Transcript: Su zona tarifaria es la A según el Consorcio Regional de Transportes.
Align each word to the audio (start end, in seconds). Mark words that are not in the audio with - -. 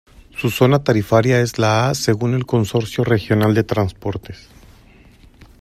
Su 0.35 0.49
zona 0.49 0.83
tarifaria 0.83 1.41
es 1.41 1.59
la 1.59 1.89
A 1.89 1.93
según 1.93 2.33
el 2.33 2.47
Consorcio 2.47 3.03
Regional 3.03 3.53
de 3.53 3.63
Transportes. 3.63 4.49